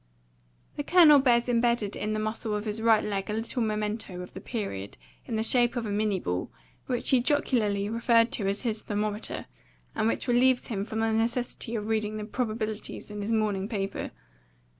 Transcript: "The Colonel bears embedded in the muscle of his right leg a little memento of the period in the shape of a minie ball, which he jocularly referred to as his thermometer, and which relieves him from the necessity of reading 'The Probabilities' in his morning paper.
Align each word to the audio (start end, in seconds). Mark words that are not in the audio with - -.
"The 0.77 0.83
Colonel 0.83 1.19
bears 1.19 1.47
embedded 1.47 1.95
in 1.95 2.13
the 2.13 2.19
muscle 2.19 2.55
of 2.55 2.65
his 2.65 2.81
right 2.81 3.03
leg 3.03 3.29
a 3.29 3.33
little 3.33 3.61
memento 3.61 4.21
of 4.23 4.33
the 4.33 4.41
period 4.41 4.97
in 5.27 5.35
the 5.35 5.43
shape 5.43 5.75
of 5.75 5.85
a 5.85 5.91
minie 5.91 6.19
ball, 6.19 6.49
which 6.87 7.11
he 7.11 7.21
jocularly 7.21 7.87
referred 7.87 8.31
to 8.31 8.47
as 8.47 8.61
his 8.61 8.81
thermometer, 8.81 9.45
and 9.93 10.07
which 10.07 10.27
relieves 10.27 10.69
him 10.69 10.85
from 10.85 11.01
the 11.01 11.13
necessity 11.13 11.75
of 11.75 11.85
reading 11.85 12.17
'The 12.17 12.25
Probabilities' 12.25 13.11
in 13.11 13.21
his 13.21 13.31
morning 13.31 13.69
paper. 13.69 14.09